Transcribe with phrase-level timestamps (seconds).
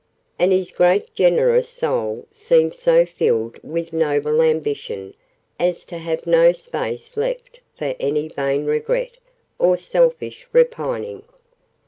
[0.39, 5.13] And his great generous soul seemed so filled with noble ambition
[5.59, 9.17] as to have no space left for any vain regret
[9.59, 11.21] or selfish repining.